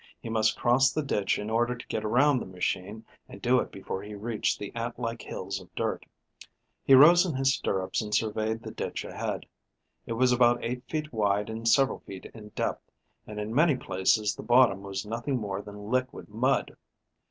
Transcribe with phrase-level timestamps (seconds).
[0.19, 3.71] He must cross the ditch in order to get around the machine and do it
[3.71, 6.07] before he reached the ant like hills of dirt.
[6.83, 9.45] He rose in his stirrups and surveyed the ditch ahead.
[10.07, 12.89] It was about eight feet wide and several feet in depth,
[13.27, 16.77] and in many places the bottom was nothing more than liquid mud.